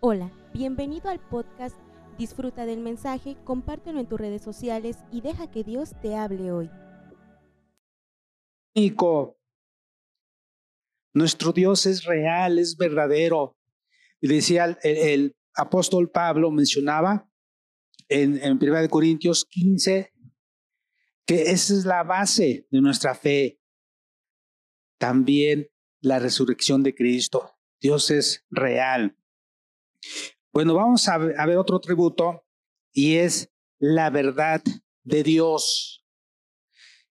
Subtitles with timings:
[0.00, 1.74] Hola, bienvenido al podcast.
[2.18, 6.70] Disfruta del mensaje, compártelo en tus redes sociales y deja que Dios te hable hoy.
[11.14, 13.56] Nuestro Dios es real, es verdadero.
[14.20, 17.26] Y decía el, el apóstol Pablo, mencionaba
[18.08, 20.12] en, en 1 Corintios 15,
[21.24, 23.58] que esa es la base de nuestra fe.
[24.98, 25.70] También
[26.02, 27.56] la resurrección de Cristo.
[27.80, 29.16] Dios es real.
[30.52, 32.46] Bueno, vamos a ver, otro tributo
[32.92, 34.62] y es la verdad
[35.02, 36.04] de Dios.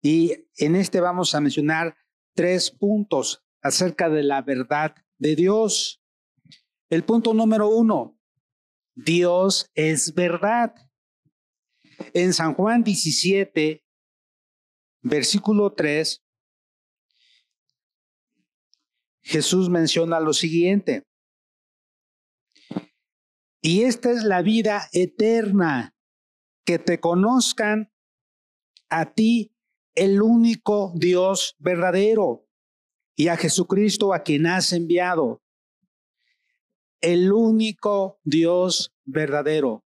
[0.01, 1.97] Y en este vamos a mencionar
[2.35, 6.03] tres puntos acerca de la verdad de Dios.
[6.89, 8.19] El punto número uno,
[8.95, 10.75] Dios es verdad.
[12.15, 13.85] En San Juan 17,
[15.03, 16.25] versículo 3,
[19.23, 21.07] Jesús menciona lo siguiente.
[23.63, 25.95] Y esta es la vida eterna,
[26.65, 27.93] que te conozcan
[28.89, 29.55] a ti,
[29.95, 32.49] el único Dios verdadero,
[33.15, 35.43] y a Jesucristo a quien has enviado,
[37.01, 39.85] el único Dios verdadero.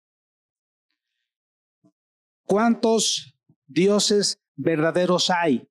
[2.46, 3.36] ¿Cuántos
[3.68, 5.70] dioses verdaderos hay?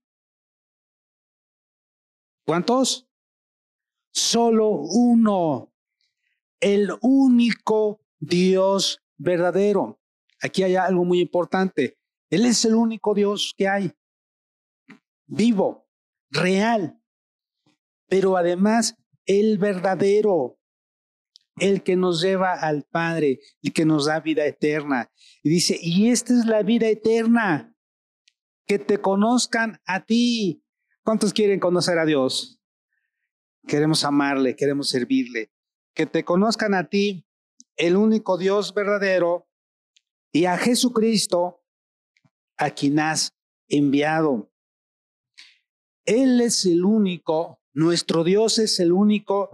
[2.46, 3.08] ¿Cuántos?
[4.12, 5.67] Solo uno,
[6.60, 10.00] el único Dios verdadero.
[10.40, 11.98] Aquí hay algo muy importante.
[12.30, 13.92] Él es el único Dios que hay,
[15.26, 15.88] vivo,
[16.30, 17.00] real,
[18.08, 20.58] pero además el verdadero,
[21.56, 25.10] el que nos lleva al Padre, y que nos da vida eterna.
[25.42, 27.74] Y dice, y esta es la vida eterna,
[28.66, 30.62] que te conozcan a ti.
[31.02, 32.60] ¿Cuántos quieren conocer a Dios?
[33.66, 35.50] Queremos amarle, queremos servirle
[35.98, 37.26] que te conozcan a ti,
[37.74, 39.48] el único Dios verdadero,
[40.30, 41.64] y a Jesucristo,
[42.56, 44.48] a quien has enviado.
[46.04, 49.50] Él es el único, nuestro Dios es el único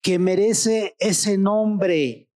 [0.00, 2.30] que merece ese nombre.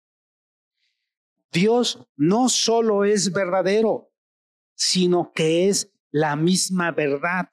[1.51, 4.11] Dios no solo es verdadero,
[4.73, 7.51] sino que es la misma verdad.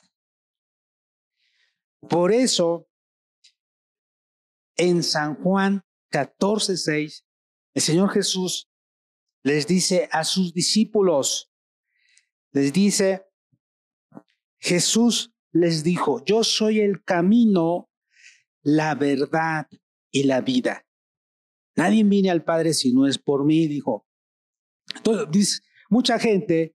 [2.09, 2.88] Por eso,
[4.82, 7.25] en San Juan 14, 6,
[7.75, 8.69] el Señor Jesús
[9.44, 11.53] les dice a sus discípulos,
[12.50, 13.25] les dice,
[14.59, 17.91] Jesús les dijo, yo soy el camino,
[18.62, 19.69] la verdad
[20.10, 20.84] y la vida.
[21.76, 24.04] Nadie viene al Padre si no es por mí, dijo.
[24.97, 26.75] Entonces, mucha gente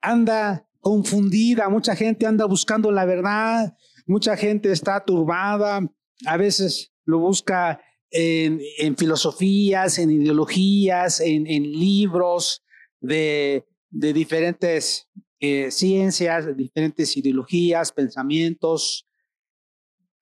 [0.00, 5.80] anda confundida, mucha gente anda buscando la verdad, mucha gente está turbada,
[6.26, 12.62] a veces lo busca en, filosofías, en ideologías, en, libros
[13.00, 15.08] de, diferentes
[15.40, 19.06] eh, ciencias, de diferentes ideologías, pensamientos.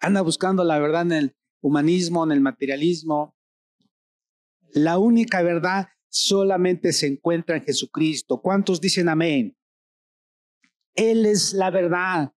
[0.00, 3.36] Anda buscando la verdad en el humanismo, en el materialismo.
[4.72, 8.40] La única verdad solamente se encuentra en Jesucristo.
[8.40, 9.56] ¿Cuántos dicen amén?
[10.94, 12.32] Él es la verdad.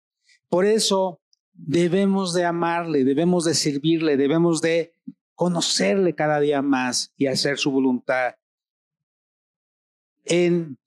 [0.50, 1.22] Por eso
[1.56, 4.94] debemos de amarle, debemos de servirle, debemos de
[5.34, 8.36] conocerle cada día más y hacer su voluntad.
[10.26, 10.78] En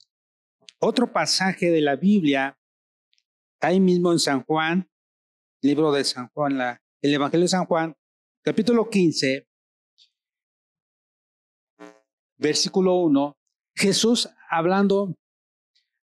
[0.79, 2.59] otro pasaje de la Biblia,
[3.61, 4.89] ahí mismo en San Juan,
[5.63, 7.97] libro de San Juan, la, el Evangelio de San Juan,
[8.43, 9.47] capítulo 15,
[12.37, 13.37] versículo 1,
[13.75, 15.15] Jesús hablando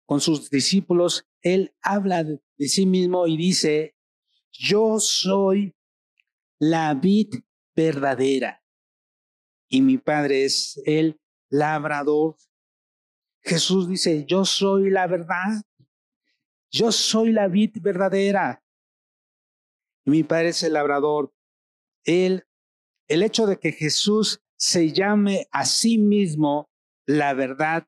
[0.06, 3.94] con sus discípulos, él habla de sí mismo y dice,
[4.58, 5.74] yo soy
[6.58, 7.32] la vid
[7.76, 8.62] verdadera
[9.68, 12.36] y mi padre es el labrador.
[13.42, 15.62] Jesús dice, yo soy la verdad,
[16.70, 18.62] yo soy la vid verdadera
[20.04, 21.32] y mi padre es el labrador.
[22.04, 22.44] El,
[23.06, 26.68] el hecho de que Jesús se llame a sí mismo
[27.06, 27.86] la verdad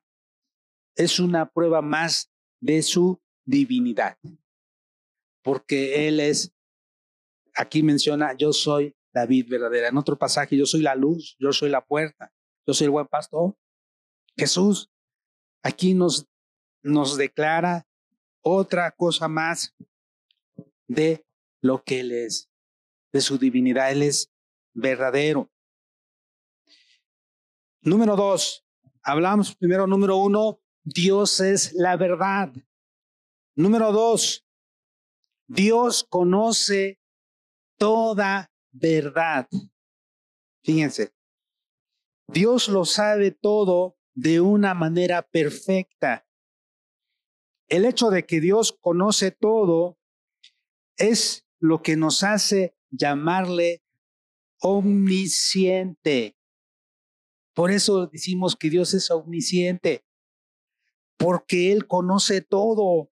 [0.95, 2.31] es una prueba más
[2.61, 4.17] de su divinidad
[5.41, 6.53] porque Él es,
[7.61, 9.89] aquí menciona, yo soy la vid verdadera.
[9.89, 12.33] En otro pasaje, yo soy la luz, yo soy la puerta,
[12.65, 13.55] yo soy el buen pastor.
[14.35, 14.89] Jesús
[15.63, 16.25] aquí nos,
[16.83, 17.87] nos declara
[18.43, 19.75] otra cosa más
[20.87, 21.23] de
[21.61, 22.49] lo que Él es,
[23.13, 23.91] de su divinidad.
[23.91, 24.31] Él es
[24.73, 25.51] verdadero.
[27.83, 28.65] Número dos,
[29.03, 32.51] hablamos primero, número uno, Dios es la verdad.
[33.55, 34.45] Número dos,
[35.47, 37.00] Dios conoce
[37.81, 39.49] toda verdad.
[40.63, 41.15] Fíjense,
[42.27, 46.27] Dios lo sabe todo de una manera perfecta.
[47.67, 49.97] El hecho de que Dios conoce todo
[50.95, 53.83] es lo que nos hace llamarle
[54.59, 56.37] omnisciente.
[57.55, 60.05] Por eso decimos que Dios es omnisciente,
[61.17, 63.11] porque Él conoce todo.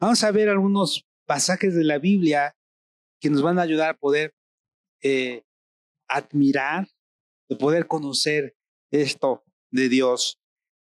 [0.00, 2.56] Vamos a ver algunos pasajes de la Biblia
[3.20, 4.34] que nos van a ayudar a poder
[5.02, 5.44] eh,
[6.08, 6.88] admirar,
[7.48, 8.56] de poder conocer
[8.90, 10.40] esto de Dios.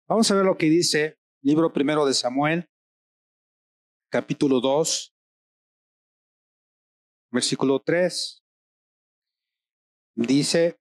[0.07, 2.69] Vamos a ver lo que dice libro primero de Samuel,
[4.09, 5.13] capítulo 2,
[7.31, 8.43] versículo 3.
[10.15, 10.79] Dice,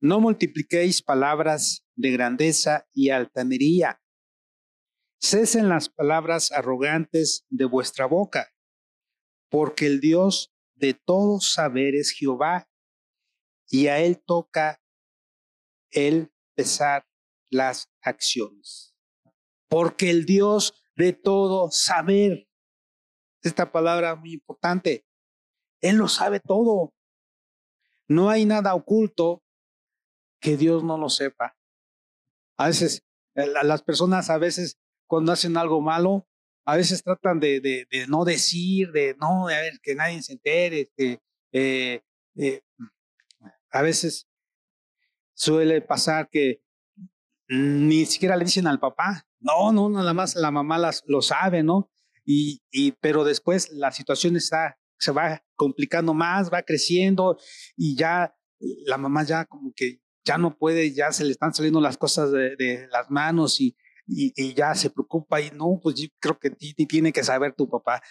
[0.00, 4.00] no multipliquéis palabras de grandeza y altanería.
[5.20, 8.52] Cesen las palabras arrogantes de vuestra boca,
[9.48, 12.68] porque el Dios de todos saber es Jehová,
[13.70, 14.80] y a él toca
[15.90, 17.06] el pesar
[17.50, 18.94] las acciones.
[19.68, 22.48] Porque el Dios de todo saber,
[23.42, 25.06] esta palabra muy importante,
[25.80, 26.92] Él lo sabe todo.
[28.08, 29.44] No hay nada oculto
[30.40, 31.56] que Dios no lo sepa.
[32.56, 33.04] A veces,
[33.34, 36.26] eh, las personas a veces cuando hacen algo malo,
[36.68, 41.18] a veces tratan de, no decir, de no, a ver, que nadie se entere, que
[41.50, 42.02] eh,
[42.36, 42.60] eh,
[43.70, 44.28] a veces
[45.32, 46.60] suele pasar que
[47.48, 49.26] ni siquiera le dicen al papá.
[49.40, 51.90] No, no, nada más la mamá las, lo sabe, ¿no?
[52.26, 52.60] Y,
[53.00, 57.38] pero después la situación está, se va complicando más, va creciendo
[57.78, 58.36] y ya
[58.84, 62.30] la mamá ya como que ya no puede, ya se le están saliendo las cosas
[62.30, 63.74] de, de las manos y,
[64.08, 67.68] y, y, ya se preocupa y no, pues yo creo que tiene que saber tu
[67.68, 68.02] papá.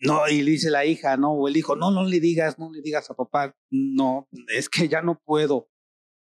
[0.00, 2.70] No, y le dice la hija, no, o el hijo, no, no le digas, no
[2.70, 5.70] le digas a papá, no, es que ya no puedo,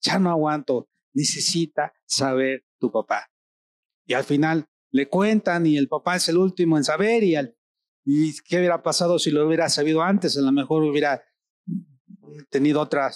[0.02, 3.30] ya no aguanto necesita saber tu papá.
[4.06, 7.56] Y al final le cuentan y el papá es el último en saber y, al,
[8.06, 11.24] y qué hubiera pasado si lo hubiera sabido antes, a lo mejor hubiera
[12.50, 13.12] tenido otra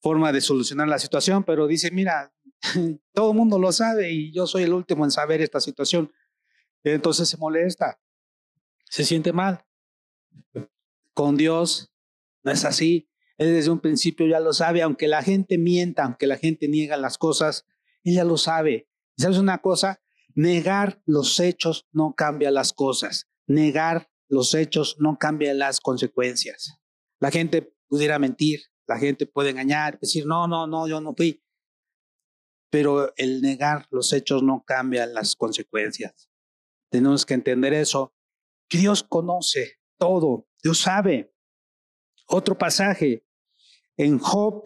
[0.00, 2.32] forma de solucionar la situación, pero dice, mira,
[3.12, 6.12] todo el mundo lo sabe y yo soy el último en saber esta situación.
[6.84, 8.00] Entonces se molesta,
[8.84, 9.64] se siente mal.
[11.14, 11.92] Con Dios
[12.42, 13.08] no es así.
[13.38, 16.96] Él desde un principio ya lo sabe, aunque la gente mienta, aunque la gente niega
[16.96, 17.66] las cosas,
[18.02, 18.88] ella lo sabe.
[19.16, 20.00] ¿Sabes una cosa?
[20.34, 23.28] Negar los hechos no cambia las cosas.
[23.46, 26.78] Negar los hechos no cambia las consecuencias.
[27.20, 31.42] La gente pudiera mentir, la gente puede engañar, decir, no, no, no, yo no fui.
[32.76, 36.28] Pero el negar los hechos no cambia las consecuencias.
[36.90, 38.12] Tenemos que entender eso,
[38.68, 41.32] que Dios conoce todo, Dios sabe.
[42.26, 43.24] Otro pasaje,
[43.96, 44.62] en Job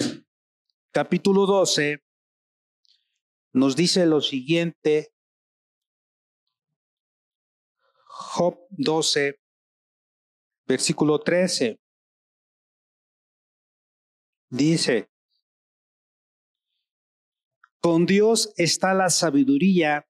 [0.91, 2.05] capítulo 12
[3.53, 5.15] nos dice lo siguiente.
[8.07, 9.41] Job 12,
[10.67, 11.81] versículo 13.
[14.49, 15.09] Dice,
[17.81, 20.07] con Dios está la sabiduría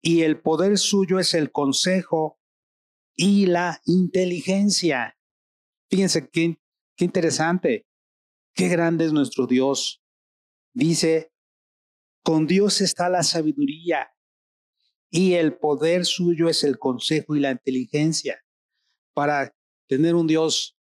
[0.00, 2.40] y el poder suyo es el consejo
[3.14, 5.18] y la inteligencia.
[5.90, 6.58] Fíjense qué,
[6.96, 7.86] interesante.
[8.54, 10.02] Qué grande es nuestro Dios.
[10.72, 11.32] Dice,
[12.22, 14.14] con Dios está la sabiduría
[15.10, 18.42] y el poder suyo es el consejo y la inteligencia.
[19.14, 19.54] Para
[19.88, 20.78] tener un Dios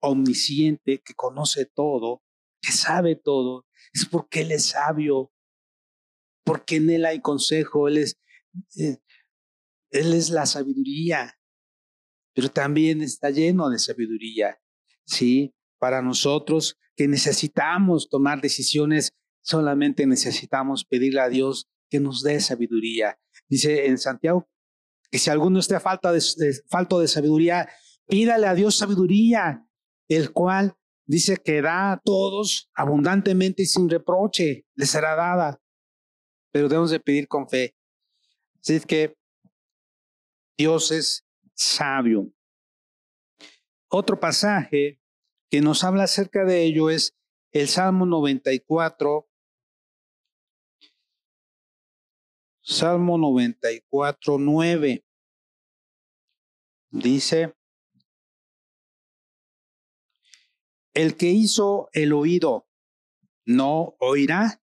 [0.00, 2.22] omnisciente que conoce todo,
[2.62, 5.32] que sabe todo, es porque Él es sabio,
[6.44, 8.18] porque en Él hay consejo, Él es,
[8.76, 8.98] eh,
[9.90, 11.38] él es la sabiduría,
[12.34, 14.58] pero también está lleno de sabiduría,
[15.06, 15.54] ¿sí?
[15.78, 19.12] Para nosotros que necesitamos tomar decisiones,
[19.42, 23.18] solamente necesitamos pedirle a Dios que nos dé sabiduría.
[23.48, 24.48] Dice en Santiago
[25.10, 26.20] que si alguno esté falta de,
[26.68, 27.68] falto de sabiduría,
[28.06, 29.66] pídale a Dios sabiduría,
[30.08, 30.76] el cual
[31.06, 35.60] dice que da a todos abundantemente y sin reproche, les será dada.
[36.52, 37.76] Pero debemos de pedir con fe.
[38.60, 39.16] Así es que
[40.58, 42.32] Dios es sabio.
[43.88, 45.00] Otro pasaje
[45.50, 47.16] que nos habla acerca de ello es
[47.52, 49.28] el Salmo 94.
[52.62, 55.04] Salmo 94, 9.
[56.90, 57.54] Dice,
[60.96, 62.66] el que hizo el oído
[63.44, 64.62] no oirá,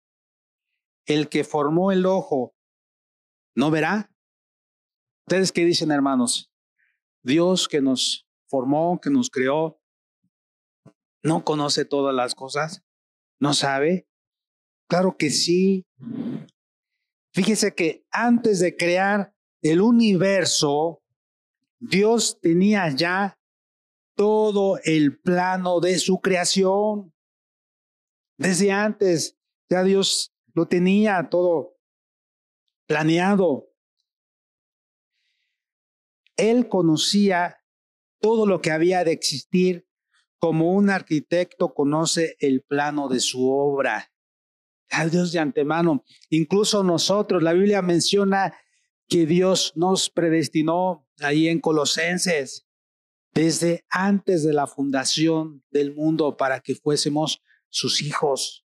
[1.05, 2.57] el que formó el ojo
[3.55, 4.11] no verá.
[5.27, 6.51] ¿Ustedes qué dicen, hermanos?
[7.23, 9.79] Dios que nos formó, que nos creó,
[11.23, 12.83] no conoce todas las cosas,
[13.39, 14.09] no sabe.
[14.89, 15.87] Claro que sí.
[17.35, 21.03] Fíjese que antes de crear el universo,
[21.81, 23.39] Dios tenía ya
[24.15, 27.13] todo el plano de su creación.
[28.37, 31.77] Desde antes, ya Dios lo tenía todo
[32.87, 33.69] planeado.
[36.37, 37.59] Él conocía
[38.21, 39.87] todo lo que había de existir
[40.39, 44.13] como un arquitecto conoce el plano de su obra.
[44.91, 46.05] A Dios de antemano.
[46.29, 48.55] Incluso nosotros, la Biblia menciona
[49.09, 52.67] que Dios nos predestinó ahí en Colosenses
[53.35, 58.65] desde antes de la fundación del mundo para que fuésemos sus hijos.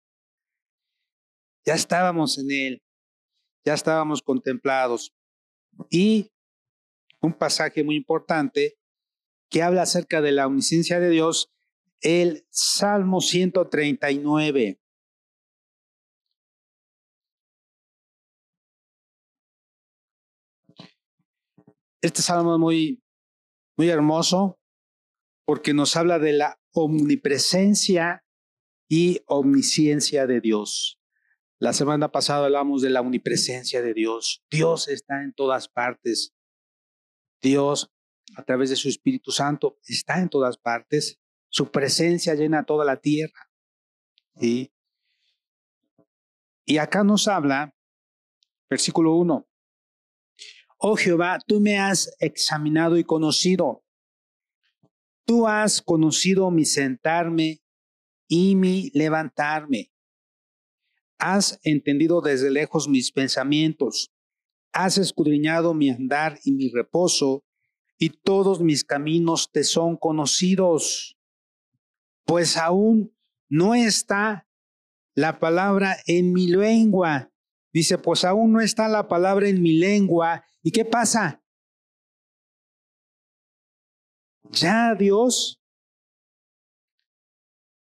[1.65, 2.83] Ya estábamos en Él,
[3.65, 5.13] ya estábamos contemplados.
[5.89, 6.31] Y
[7.19, 8.77] un pasaje muy importante
[9.49, 11.51] que habla acerca de la omnisciencia de Dios,
[12.01, 14.79] el Salmo 139.
[22.01, 23.02] Este salmo es muy,
[23.77, 24.59] muy hermoso
[25.45, 28.23] porque nos habla de la omnipresencia
[28.87, 30.99] y omnisciencia de Dios.
[31.59, 34.43] La semana pasada hablamos de la omnipresencia de Dios.
[34.49, 36.33] Dios está en todas partes.
[37.41, 37.91] Dios,
[38.35, 41.19] a través de su Espíritu Santo, está en todas partes.
[41.49, 43.49] Su presencia llena toda la tierra.
[44.35, 44.71] Y
[46.79, 47.75] acá nos habla,
[48.69, 49.47] versículo 1,
[50.85, 53.85] Oh Jehová, tú me has examinado y conocido.
[55.25, 57.63] Tú has conocido mi sentarme
[58.27, 59.93] y mi levantarme.
[61.17, 64.11] Has entendido desde lejos mis pensamientos.
[64.73, 67.45] Has escudriñado mi andar y mi reposo,
[67.97, 71.17] y todos mis caminos te son conocidos.
[72.25, 73.15] Pues aún
[73.47, 74.49] no está
[75.15, 77.32] la palabra en mi lengua.
[77.73, 81.43] Dice, pues aún no está la palabra en mi lengua ¿Y qué pasa?
[84.49, 85.61] Ya Dios,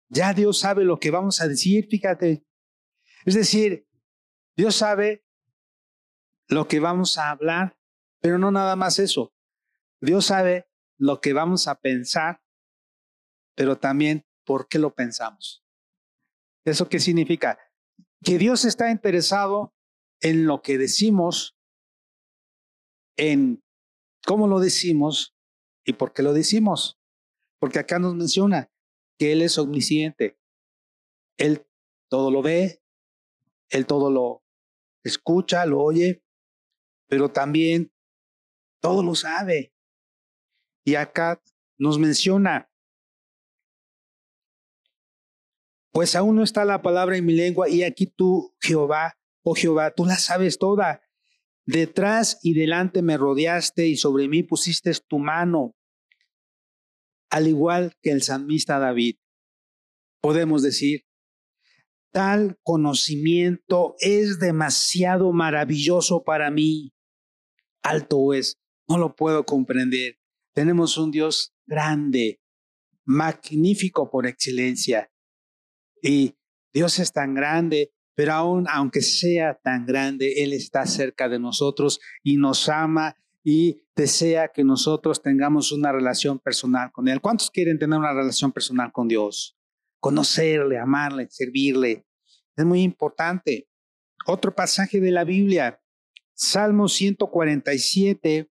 [0.09, 2.47] ya Dios sabe lo que vamos a decir, fíjate.
[3.25, 3.89] Es decir,
[4.57, 5.27] Dios sabe
[6.47, 7.77] lo que vamos a hablar,
[8.21, 9.35] pero no nada más eso.
[10.01, 12.41] Dios sabe lo que vamos a pensar,
[13.57, 15.65] pero también por qué lo pensamos.
[16.65, 17.59] ¿Eso qué significa?
[18.23, 19.75] Que Dios está interesado
[20.21, 21.57] en lo que decimos,
[23.17, 23.63] en
[24.27, 25.35] cómo lo decimos
[25.85, 26.99] y por qué lo decimos.
[27.59, 28.71] Porque acá nos menciona
[29.19, 30.39] que Él es omnisciente.
[31.39, 31.67] Él
[32.09, 32.83] todo lo ve,
[33.71, 34.45] Él todo lo
[35.05, 36.23] escucha, lo oye,
[37.09, 37.93] pero también
[38.81, 39.75] todo lo sabe.
[40.85, 41.43] Y acá
[41.79, 42.70] nos menciona,
[45.93, 49.93] pues aún no está la palabra en mi lengua y aquí tú, Jehová, oh Jehová,
[49.93, 51.03] tú la sabes toda.
[51.67, 55.77] Detrás y delante me rodeaste y sobre mí pusiste tu mano,
[57.31, 59.17] al igual que el salmista David.
[60.21, 61.07] Podemos decir,
[62.13, 66.93] tal conocimiento es demasiado maravilloso para mí.
[67.83, 70.19] Alto es, no lo puedo comprender.
[70.53, 72.41] Tenemos un Dios grande,
[73.05, 75.10] magnífico por excelencia.
[76.03, 76.35] Y
[76.73, 82.01] Dios es tan grande pero aún aunque sea tan grande, Él está cerca de nosotros
[82.23, 87.23] y nos ama y desea que nosotros tengamos una relación personal con Él.
[87.23, 89.57] ¿Cuántos quieren tener una relación personal con Dios?
[90.01, 92.07] Conocerle, amarle, servirle.
[92.55, 93.71] Es muy importante.
[94.27, 95.81] Otro pasaje de la Biblia,
[96.35, 98.51] Salmo 147,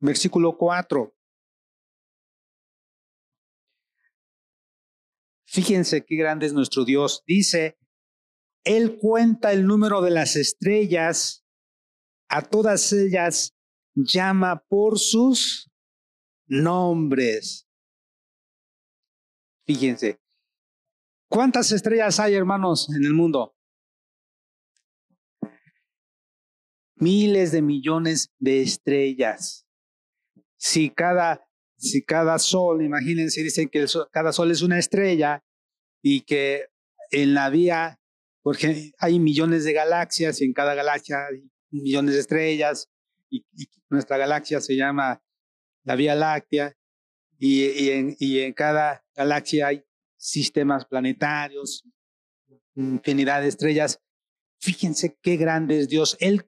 [0.00, 1.14] versículo 4.
[5.52, 7.22] Fíjense qué grande es nuestro Dios.
[7.26, 7.76] Dice,
[8.64, 11.44] Él cuenta el número de las estrellas,
[12.30, 13.54] a todas ellas
[13.94, 15.70] llama por sus
[16.46, 17.68] nombres.
[19.66, 20.18] Fíjense,
[21.28, 23.54] ¿cuántas estrellas hay, hermanos, en el mundo?
[26.94, 29.66] Miles de millones de estrellas.
[30.56, 31.46] Si cada
[31.82, 35.44] si cada sol, imagínense, dicen que cada sol es una estrella
[36.00, 36.68] y que
[37.10, 38.00] en la vía,
[38.42, 42.88] porque hay millones de galaxias y en cada galaxia hay millones de estrellas
[43.28, 43.44] y,
[43.90, 45.22] nuestra galaxia se llama
[45.82, 46.74] la Vía Láctea
[47.38, 49.84] y, en, y en cada galaxia hay
[50.16, 51.84] sistemas planetarios,
[52.74, 54.00] infinidad de estrellas.
[54.60, 56.16] Fíjense qué grande es Dios.
[56.20, 56.46] Él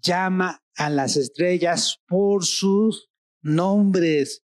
[0.00, 3.10] llama a las estrellas por sus
[3.42, 4.45] nombres.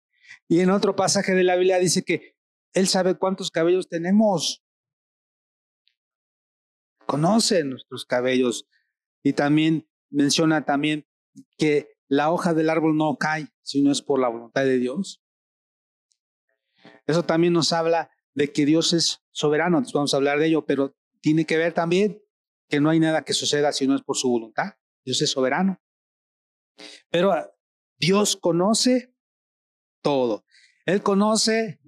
[0.52, 2.37] Y en otro pasaje de la Biblia dice que
[2.75, 4.62] Él sabe cuántos cabellos tenemos.
[7.06, 8.68] Conoce nuestros cabellos.
[9.23, 11.09] Y también menciona también
[11.56, 15.23] que la hoja del árbol no cae si no es por la voluntad de Dios.
[17.06, 20.66] Eso también nos habla de que Dios es soberano, entonces vamos a hablar de ello,
[20.66, 22.23] pero tiene que ver también
[22.68, 24.75] que no hay nada que suceda si no es por su voluntad.
[25.02, 25.80] Dios es soberano.
[27.09, 27.50] Pero ah,
[27.97, 29.12] Dios conoce
[30.02, 30.44] todo.
[30.85, 31.80] Él conoce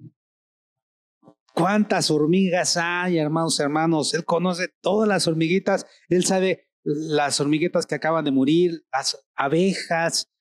[1.53, 4.13] cuántas hormigas hay, hermanos, hermanos.
[4.13, 5.85] Él conoce todas las hormiguitas.
[6.09, 10.31] Él sabe las hormiguitas que acaban de morir, las abejas,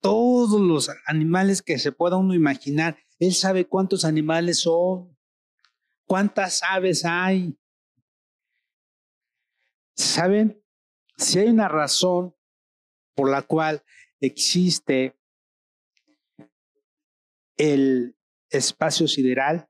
[0.00, 2.98] todos los animales que se pueda uno imaginar.
[3.18, 5.16] Él sabe cuántos animales son,
[6.06, 7.58] cuántas aves hay.
[9.96, 10.62] ¿Saben?
[11.16, 12.34] Si hay una razón
[13.14, 13.82] por la cual
[14.20, 15.17] existe
[17.58, 18.16] el
[18.50, 19.68] espacio sideral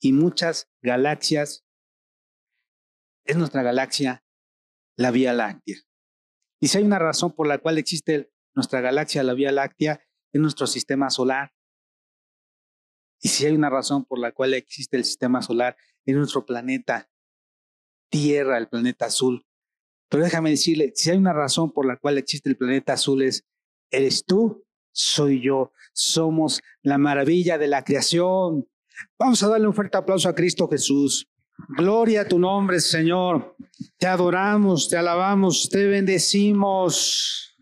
[0.00, 1.64] y muchas galaxias,
[3.24, 4.24] es nuestra galaxia,
[4.96, 5.76] la Vía Láctea.
[6.60, 10.40] Y si hay una razón por la cual existe nuestra galaxia, la Vía Láctea, es
[10.40, 11.52] nuestro sistema solar.
[13.22, 17.10] Y si hay una razón por la cual existe el sistema solar, en nuestro planeta
[18.10, 19.46] Tierra, el planeta azul.
[20.08, 23.46] Pero déjame decirle, si hay una razón por la cual existe el planeta azul es,
[23.92, 24.66] eres tú,
[25.02, 28.68] soy yo, somos la maravilla de la creación.
[29.18, 31.28] Vamos a darle un fuerte aplauso a Cristo Jesús.
[31.76, 33.56] Gloria a tu nombre, Señor.
[33.98, 37.58] Te adoramos, te alabamos, te bendecimos.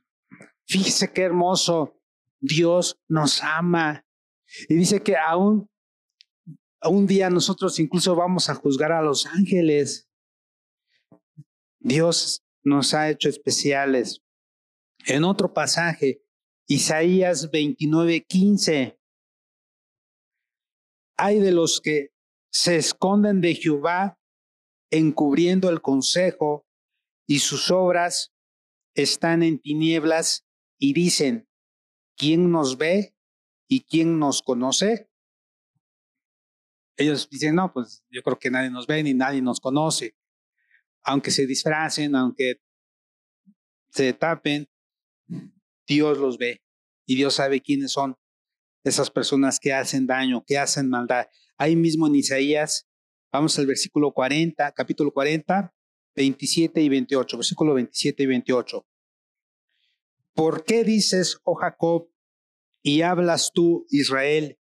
[0.66, 2.00] Fíjese qué hermoso.
[2.40, 4.04] Dios nos ama.
[4.68, 5.68] Y dice que aún
[6.82, 10.08] un día nosotros incluso vamos a juzgar a los ángeles.
[11.80, 14.22] Dios nos ha hecho especiales.
[15.06, 16.22] En otro pasaje,
[16.70, 19.00] Isaías 29, 15.
[21.16, 22.10] Hay de los que
[22.50, 24.20] se esconden de Jehová
[24.90, 26.66] encubriendo el consejo
[27.26, 28.34] y sus obras
[28.94, 30.46] están en tinieblas
[30.78, 31.48] y dicen,
[32.18, 33.16] ¿quién nos ve
[33.66, 35.10] y quién nos conoce?
[36.98, 40.14] Ellos dicen, no, pues yo creo que nadie nos ve ni nadie nos conoce.
[41.02, 42.60] Aunque se disfracen, aunque
[43.90, 44.68] se tapen,
[45.88, 46.62] Dios los ve
[47.06, 48.16] y Dios sabe quiénes son
[48.84, 51.26] esas personas que hacen daño, que hacen maldad.
[51.56, 52.86] Ahí mismo en Isaías,
[53.32, 55.74] vamos al versículo 40, capítulo 40,
[56.14, 58.86] 27 y 28, versículo 27 y 28.
[60.34, 62.10] ¿Por qué dices, oh Jacob,
[62.82, 64.58] y hablas tú, Israel,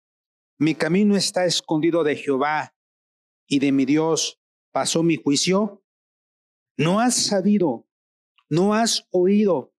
[0.58, 2.74] mi camino está escondido de Jehová
[3.46, 4.40] y de mi Dios
[4.72, 5.84] pasó mi juicio?
[6.76, 7.86] ¿No has sabido,
[8.48, 9.71] no has oído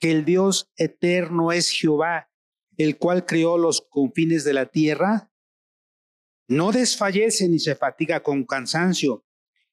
[0.00, 2.30] que el Dios eterno es Jehová,
[2.76, 5.30] el cual creó los confines de la tierra?
[6.48, 9.24] No desfallece ni se fatiga con cansancio,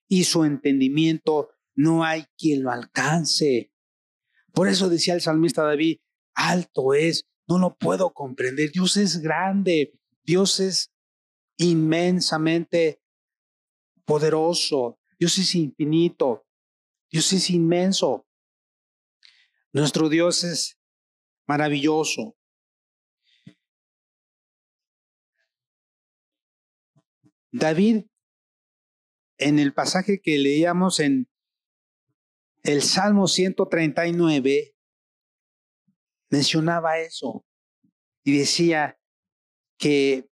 [0.08, 3.72] y su entendimiento no hay quien lo alcance.
[4.54, 6.00] Por eso decía el salmista David,
[6.34, 8.72] alto es, no lo puedo comprender.
[8.72, 10.92] Dios es grande, Dios es
[11.58, 13.02] inmensamente
[14.06, 16.46] poderoso, Dios es infinito,
[17.10, 18.27] Dios es inmenso.
[19.74, 20.80] Nuestro Dios es
[21.48, 22.36] maravilloso.
[27.52, 28.06] David,
[29.38, 31.28] en el pasaje que leíamos en
[32.64, 34.76] el Salmo 139
[36.30, 37.46] mencionaba eso
[38.24, 39.00] y decía
[39.78, 40.30] que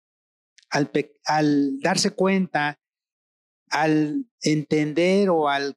[0.71, 2.81] al, darse cuenta,
[3.69, 5.77] al entender o al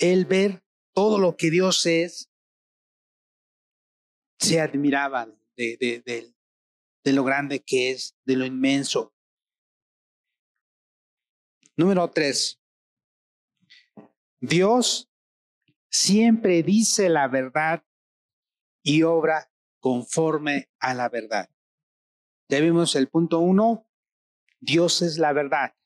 [0.00, 0.62] él ver
[0.98, 2.28] todo lo que Dios es,
[4.40, 6.34] se admiraba de, de, de,
[7.04, 9.14] de lo grande que es, de lo inmenso.
[11.76, 12.60] Número tres,
[14.40, 15.08] Dios
[15.88, 17.84] siempre dice la verdad
[18.82, 21.48] y obra conforme a la verdad.
[22.48, 23.88] Ya vimos el punto uno,
[24.58, 25.76] Dios es la verdad.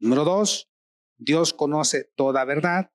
[0.00, 0.70] Número dos,
[1.16, 2.92] Dios conoce toda verdad.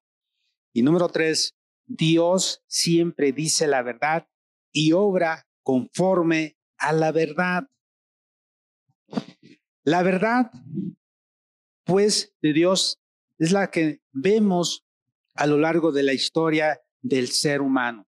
[0.78, 1.56] Y número tres,
[1.88, 4.30] Dios siempre dice la verdad
[4.72, 7.63] y obra conforme a la verdad.
[9.84, 10.52] La verdad,
[11.84, 13.02] pues, de Dios
[13.40, 14.86] es la que vemos
[15.34, 18.08] a lo largo de la historia del ser humano.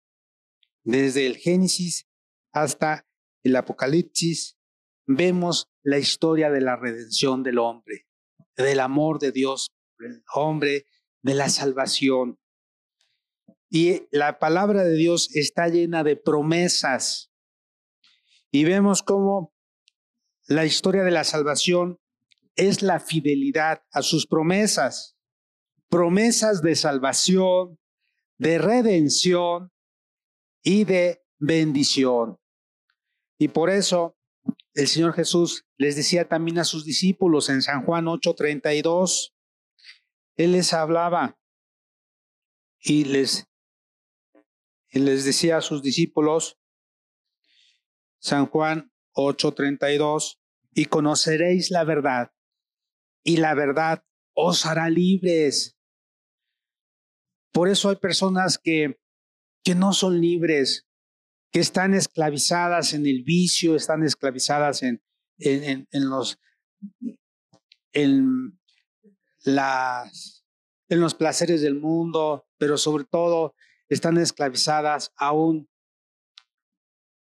[0.84, 2.06] Desde el Génesis
[2.52, 3.08] hasta
[3.42, 4.58] el Apocalipsis,
[5.06, 8.06] vemos la historia de la redención del hombre,
[8.54, 10.84] del amor de Dios el hombre,
[11.22, 12.38] de la salvación.
[13.70, 17.30] Y la palabra de Dios está llena de promesas.
[18.50, 19.54] Y vemos cómo
[20.46, 22.00] la historia de la salvación
[22.56, 25.16] es la fidelidad a sus promesas,
[25.88, 27.78] promesas de salvación,
[28.38, 29.72] de redención
[30.62, 32.38] y de bendición.
[33.38, 34.16] Y por eso
[34.74, 39.32] el Señor Jesús les decía también a sus discípulos en San Juan 8:32,
[40.36, 41.38] Él les hablaba
[42.80, 43.46] y les,
[44.90, 46.58] y les decía a sus discípulos,
[48.18, 50.40] San Juan 8:32,
[50.72, 52.32] y conoceréis la verdad,
[53.22, 55.76] y la verdad os hará libres.
[57.52, 59.00] Por eso hay personas que,
[59.64, 60.86] que no son libres,
[61.52, 65.02] que están esclavizadas en el vicio, están esclavizadas en,
[65.38, 66.38] en, en, los,
[67.92, 68.58] en,
[69.42, 70.44] las,
[70.88, 73.54] en los placeres del mundo, pero sobre todo
[73.90, 75.68] están esclavizadas aún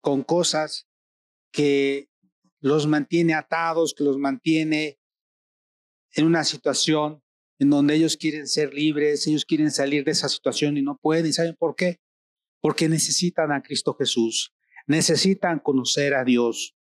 [0.00, 0.86] con cosas
[1.50, 2.08] que
[2.60, 4.98] los mantiene atados, que los mantiene
[6.12, 7.22] en una situación
[7.58, 11.32] en donde ellos quieren ser libres, ellos quieren salir de esa situación y no pueden.
[11.32, 12.00] ¿Saben por qué?
[12.60, 14.54] Porque necesitan a Cristo Jesús,
[14.86, 16.76] necesitan conocer a Dios.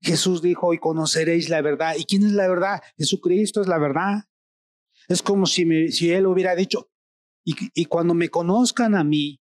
[0.00, 1.94] Jesús dijo, y conoceréis la verdad.
[1.96, 2.82] ¿Y quién es la verdad?
[2.96, 4.24] Jesucristo es la verdad.
[5.08, 6.91] Es como si, si Él hubiera dicho,
[7.44, 9.40] y, cuando me conozcan a mí,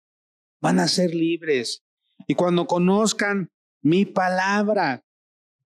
[0.59, 1.83] van a ser libres.
[2.27, 5.05] Y cuando conozcan mi palabra,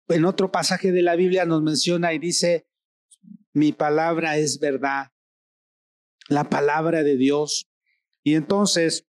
[0.08, 2.68] en otro pasaje de la Biblia nos menciona y dice,
[3.54, 5.12] mi palabra es verdad,
[6.28, 7.68] la palabra de Dios.
[8.24, 9.08] Y entonces,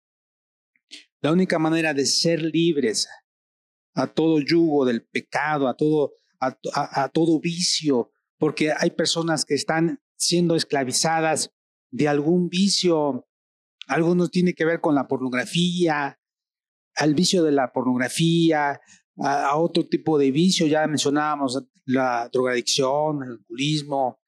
[1.20, 3.08] la única manera de ser libres
[3.94, 10.00] a todo yugo del pecado, a todo, a, todo vicio, porque hay personas que están
[10.16, 11.52] siendo esclavizadas
[11.90, 13.26] de algún vicio.
[13.86, 16.18] Algunos tiene que ver con la pornografía,
[16.96, 18.80] al vicio de la pornografía,
[19.18, 24.20] a, otro tipo de vicio, ya mencionábamos la drogadicción, el alcoholismo,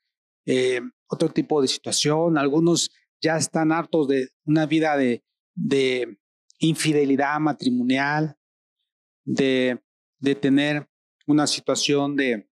[0.46, 2.38] eh, otro tipo de situación.
[2.38, 5.22] Algunos ya están hartos de una vida de,
[5.54, 6.18] de
[6.58, 8.36] infidelidad matrimonial,
[9.24, 9.82] de,
[10.18, 10.88] de tener
[11.26, 12.48] una situación de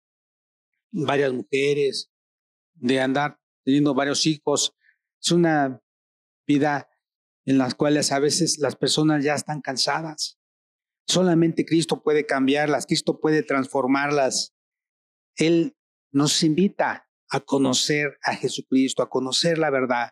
[0.92, 2.12] varias mujeres,
[2.74, 4.74] de andar teniendo varios hijos.
[5.22, 5.82] Es una
[6.46, 6.90] vida
[7.46, 10.40] en las cuales a veces las personas ya están cansadas.
[11.08, 14.54] Solamente Cristo puede cambiarlas, Cristo puede transformarlas.
[15.36, 15.78] Él
[16.12, 20.12] nos invita a conocer a Jesucristo, a conocer la verdad.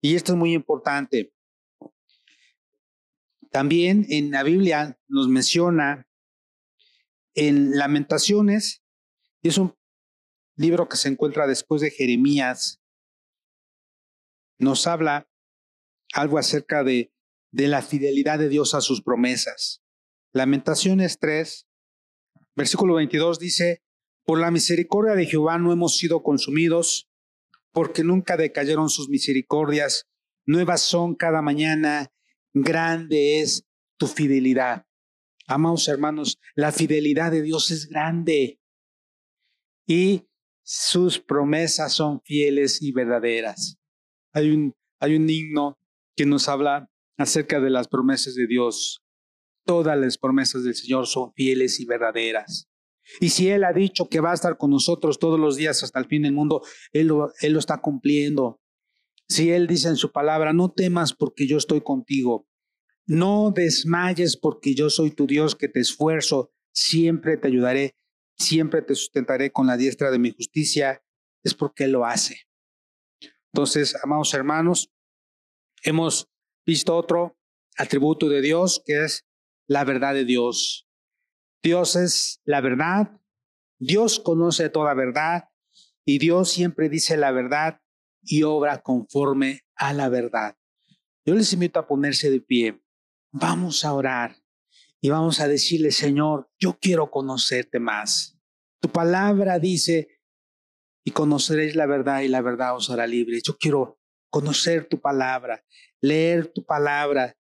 [0.00, 1.32] Y esto es muy importante.
[3.50, 6.08] También en la Biblia nos menciona
[7.34, 8.82] en Lamentaciones,
[9.42, 9.76] y es un
[10.56, 12.81] libro que se encuentra después de Jeremías,
[14.58, 15.28] nos habla
[16.12, 17.12] algo acerca de,
[17.52, 19.82] la fidelidad de Dios a sus promesas.
[20.32, 21.68] Lamentaciones 3,
[22.56, 23.82] versículo 22 dice,
[24.24, 27.10] por la misericordia de Jehová no hemos sido consumidos,
[27.72, 30.08] porque nunca decayeron sus misericordias,
[30.46, 32.12] nuevas son cada mañana,
[32.54, 33.66] grande es
[33.98, 34.86] tu fidelidad.
[35.46, 38.60] Amados hermanos, la fidelidad de Dios es grande
[39.86, 40.28] y
[40.62, 43.81] sus promesas son fieles y verdaderas.
[44.32, 45.78] Hay un, hay un himno
[46.16, 49.02] que nos habla acerca de las promesas de Dios.
[49.64, 52.68] Todas las promesas del Señor son fieles y verdaderas.
[53.20, 55.98] Y si Él ha dicho que va a estar con nosotros todos los días hasta
[55.98, 58.60] el fin del mundo, Él lo, él lo está cumpliendo.
[59.28, 62.46] Si Él dice en su palabra, no temas porque yo estoy contigo,
[63.06, 67.96] no desmayes porque yo soy tu Dios que te esfuerzo, siempre te ayudaré,
[68.36, 71.02] siempre te sustentaré con la diestra de mi justicia,
[71.42, 72.36] es porque Él lo hace.
[73.52, 74.90] Entonces, amados hermanos,
[75.82, 76.28] hemos
[76.64, 77.36] visto otro
[77.76, 79.26] atributo de Dios que es
[79.66, 80.88] la verdad de Dios.
[81.62, 83.20] Dios es la verdad,
[83.78, 85.50] Dios conoce toda verdad
[86.04, 87.80] y Dios siempre dice la verdad
[88.22, 90.56] y obra conforme a la verdad.
[91.24, 92.82] Yo les invito a ponerse de pie.
[93.32, 94.36] Vamos a orar
[95.00, 98.38] y vamos a decirle, Señor, yo quiero conocerte más.
[98.80, 100.08] Tu palabra dice,
[101.04, 103.40] y conoceréis la verdad y la verdad os hará libre.
[103.42, 103.98] Yo quiero
[104.30, 105.64] conocer tu palabra,
[106.00, 107.36] leer tu palabra,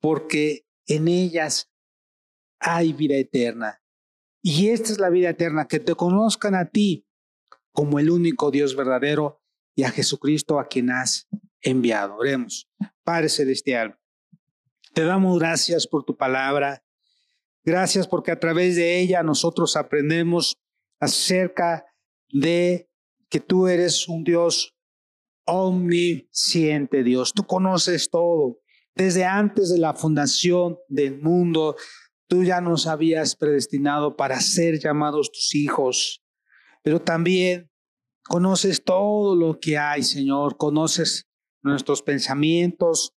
[0.00, 1.70] porque en ellas
[2.58, 3.82] hay vida eterna.
[4.42, 7.06] Y esta es la vida eterna, que te conozcan a ti
[7.72, 9.40] como el único Dios verdadero
[9.74, 11.28] y a Jesucristo a quien has
[11.60, 12.16] enviado.
[12.16, 12.68] Oremos.
[13.04, 13.98] Padre Celestial,
[14.92, 16.84] te damos gracias por tu palabra.
[17.64, 20.56] Gracias porque a través de ella nosotros aprendemos
[21.00, 21.86] acerca
[22.30, 22.88] de
[23.32, 24.76] que tú eres un Dios
[25.44, 27.32] omnisciente, Dios.
[27.32, 28.60] Tú conoces todo.
[28.94, 31.74] Desde antes de la fundación del mundo,
[32.32, 36.24] Tú ya nos habías predestinado para ser llamados tus hijos,
[36.82, 37.70] pero también
[38.24, 40.56] conoces todo lo que hay, Señor.
[40.56, 41.28] Conoces
[41.60, 43.12] nuestros pensamientos,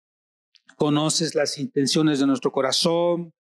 [0.74, 3.32] conoces las intenciones de nuestro corazón,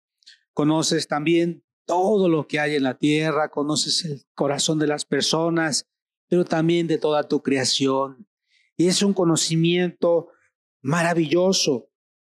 [0.53, 5.87] conoces también todo lo que hay en la tierra, conoces el corazón de las personas,
[6.33, 8.27] pero también de toda tu creación.
[8.79, 10.29] Y es un conocimiento
[10.81, 11.91] maravilloso.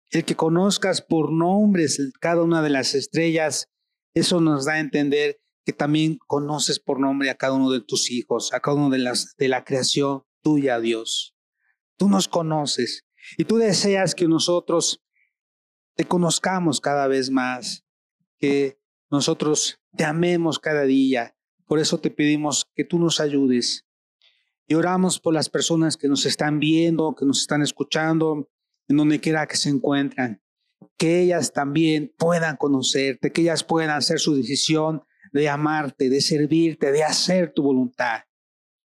[0.08, 3.68] El que conozcas por nombres cada una de las estrellas,
[4.14, 8.10] eso nos da a entender que también conoces por nombre a cada uno de tus
[8.10, 11.36] hijos, a cada uno de, las, de la creación tuya, Dios.
[11.98, 13.04] Tú nos conoces
[13.36, 15.02] y tú deseas que nosotros
[15.94, 17.84] te conozcamos cada vez más,
[18.38, 21.36] que nosotros te amemos cada día.
[21.66, 23.84] Por eso te pedimos que tú nos ayudes.
[24.70, 28.48] Y oramos por las personas que nos están viendo, que nos están escuchando,
[28.86, 30.40] en donde quiera que se encuentran.
[30.96, 35.02] Que ellas también puedan conocerte, que ellas puedan hacer su decisión
[35.32, 38.20] de amarte, de servirte, de hacer tu voluntad.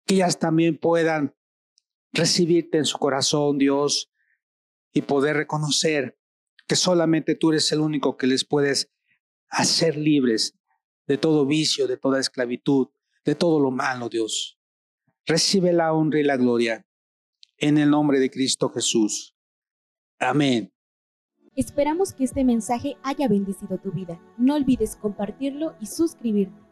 [0.07, 1.35] Que ellas también puedan
[2.13, 4.13] recibirte en su corazón, Dios,
[4.93, 6.17] y poder reconocer
[6.69, 8.93] que solamente tú eres el único que les puedes
[9.49, 10.55] hacer libres
[11.09, 12.91] de todo vicio, de toda esclavitud,
[13.25, 14.61] de todo lo malo, Dios.
[15.27, 16.85] Recibe la honra y la gloria
[17.57, 19.35] en el nombre de Cristo Jesús.
[20.19, 20.71] Amén.
[21.57, 24.21] Esperamos que este mensaje haya bendecido tu vida.
[24.37, 26.64] No olvides compartirlo y suscribirte.